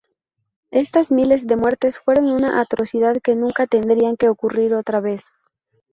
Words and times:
Estas 0.71 1.11
miles 1.11 1.45
de 1.45 1.57
muertes 1.57 1.99
fueron 1.99 2.31
una 2.31 2.59
atrocidad 2.59 3.17
que 3.23 3.35
nunca 3.35 3.67
tendrían 3.67 4.17
que 4.17 4.29
ocurrir 4.29 4.73
otra 4.73 4.99
vez. 4.99 5.25